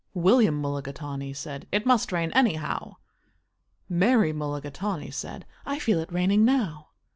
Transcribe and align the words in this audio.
William 0.15 0.59
Mulligatawny 0.59 1.31
said, 1.31 1.67
"It 1.71 1.85
must 1.85 2.11
rain, 2.11 2.31
anyhow." 2.31 2.95
Mary 3.87 4.33
Mulligatawny 4.33 5.11
said, 5.11 5.45
"I 5.63 5.77
feel 5.77 5.99
it 5.99 6.11
raining 6.11 6.43
now." 6.43 6.87